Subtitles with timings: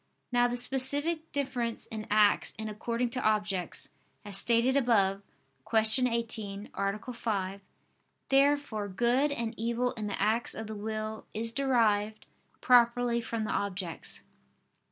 [0.31, 3.89] Now the specific difference in acts is according to objects,
[4.25, 5.21] as stated above
[5.69, 6.07] (Q.
[6.09, 7.13] 18, A.
[7.13, 7.61] 5).
[8.29, 12.25] Therefore good and evil in the acts of the will is derived
[12.61, 14.23] properly from the objects.